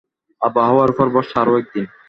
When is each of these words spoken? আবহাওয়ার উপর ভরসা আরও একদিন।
আবহাওয়ার 0.41 0.89
উপর 0.89 1.07
ভরসা 1.09 1.37
আরও 1.41 1.53
একদিন। 1.57 1.85